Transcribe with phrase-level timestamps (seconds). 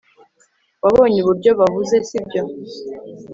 [0.83, 2.41] wabonye uburyo bahuze, sibyo